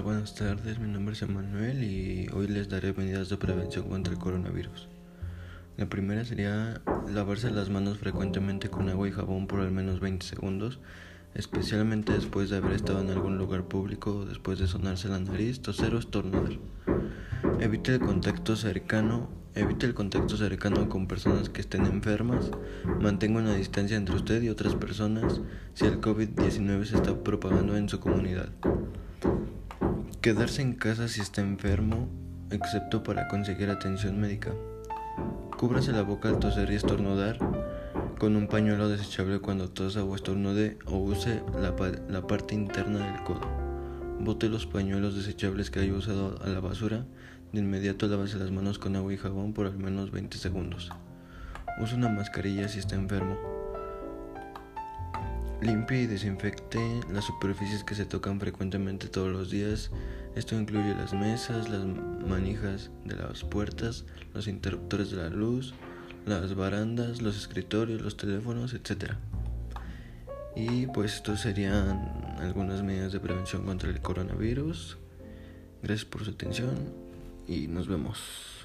[0.00, 4.18] Buenas tardes, mi nombre es Emanuel y hoy les daré medidas de prevención contra el
[4.18, 4.88] coronavirus.
[5.76, 6.80] La primera sería
[7.12, 10.80] lavarse las manos frecuentemente con agua y jabón por al menos 20 segundos,
[11.34, 15.60] especialmente después de haber estado en algún lugar público o después de sonarse la nariz,
[15.60, 16.58] toser o estornudar.
[17.60, 22.50] Evite el contacto cercano, evite el contacto cercano con personas que estén enfermas,
[23.00, 25.42] mantenga una distancia entre usted y otras personas
[25.74, 28.48] si el COVID-19 se está propagando en su comunidad.
[30.22, 32.08] Quedarse en casa si está enfermo,
[32.52, 34.52] excepto para conseguir atención médica.
[35.58, 37.38] Cúbrase la boca al toser y estornudar
[38.20, 41.74] con un pañuelo desechable cuando tosa o estornude o use la,
[42.08, 43.40] la parte interna del codo.
[44.20, 47.04] Bote los pañuelos desechables que haya usado a la basura.
[47.52, 50.92] De inmediato lávese las manos con agua y jabón por al menos 20 segundos.
[51.80, 53.51] Use una mascarilla si está enfermo.
[55.62, 56.80] Limpie y desinfecte
[57.12, 59.92] las superficies que se tocan frecuentemente todos los días.
[60.34, 65.72] Esto incluye las mesas, las manijas de las puertas, los interruptores de la luz,
[66.26, 69.12] las barandas, los escritorios, los teléfonos, etc.
[70.56, 74.98] Y pues estos serían algunas medidas de prevención contra el coronavirus.
[75.80, 76.74] Gracias por su atención
[77.46, 78.61] y nos vemos.